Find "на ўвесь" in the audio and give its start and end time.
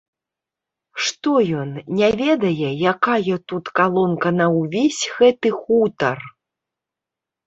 4.39-5.03